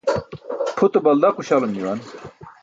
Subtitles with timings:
[0.77, 1.99] Pʰute balda quśalum juwan.